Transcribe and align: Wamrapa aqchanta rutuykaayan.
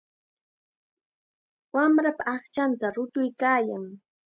Wamrapa 1.75 2.23
aqchanta 2.35 2.85
rutuykaayan. 2.95 3.83